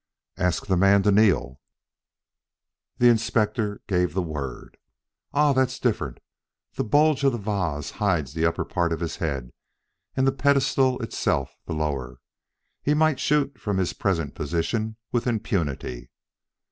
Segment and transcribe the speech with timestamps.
[0.39, 1.59] "Ask the man to kneel."
[2.97, 4.77] The Inspector gave the word.
[5.31, 6.19] "Ah, that's different!
[6.73, 9.51] The bulge of the vase hides the upper part of his head,
[10.15, 12.17] and the pedestal itself the lower.
[12.81, 16.09] He might shoot from his present position with impunity."